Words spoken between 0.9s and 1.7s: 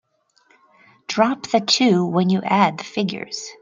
Drop the